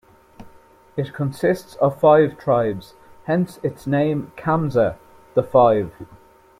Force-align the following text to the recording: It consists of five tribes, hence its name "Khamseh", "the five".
It 0.97 1.13
consists 1.13 1.75
of 1.75 1.99
five 1.99 2.35
tribes, 2.39 2.95
hence 3.25 3.59
its 3.61 3.85
name 3.85 4.31
"Khamseh", 4.35 4.95
"the 5.35 5.43
five". 5.43 5.91